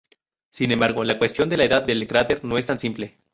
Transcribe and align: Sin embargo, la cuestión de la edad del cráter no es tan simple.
Sin 0.49 0.71
embargo, 0.71 1.03
la 1.03 1.19
cuestión 1.19 1.47
de 1.47 1.57
la 1.57 1.65
edad 1.65 1.83
del 1.85 2.07
cráter 2.07 2.43
no 2.43 2.57
es 2.57 2.65
tan 2.65 2.79
simple. 2.79 3.19